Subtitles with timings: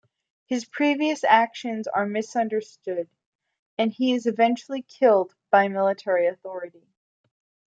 [0.47, 3.07] His previous actions are misunderstood,
[3.77, 6.87] and he is eventually killed by military authority.